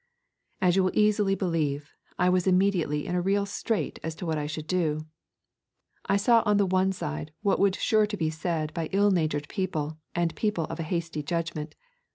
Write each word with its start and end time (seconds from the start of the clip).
As 0.61 0.75
you 0.75 0.83
will 0.83 0.97
easily 0.97 1.35
believe, 1.35 1.91
I 2.17 2.27
was 2.27 2.47
immediately 2.47 3.05
in 3.05 3.13
a 3.13 3.21
real 3.21 3.45
strait 3.45 3.99
as 4.01 4.15
to 4.15 4.25
what 4.25 4.35
I 4.35 4.47
should 4.47 4.65
do. 4.65 5.05
I 6.07 6.17
saw 6.17 6.41
on 6.43 6.57
the 6.57 6.65
one 6.65 6.91
side 6.91 7.33
what 7.43 7.59
would 7.59 7.73
be 7.73 7.79
sure 7.79 8.07
to 8.07 8.17
be 8.17 8.31
said 8.31 8.73
by 8.73 8.89
ill 8.93 9.11
natured 9.11 9.47
people 9.47 9.99
and 10.15 10.33
people 10.33 10.65
of 10.71 10.79
a 10.79 10.89
hasty 10.89 11.21
judgment. 11.21 11.75